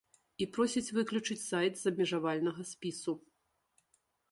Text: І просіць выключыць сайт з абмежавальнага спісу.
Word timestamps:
І 0.45 0.45
просіць 0.55 0.93
выключыць 0.99 1.43
сайт 1.51 1.77
з 1.83 1.93
абмежавальнага 1.93 2.61
спісу. 2.73 3.17